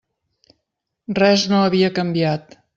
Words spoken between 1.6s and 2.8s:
havia canviat.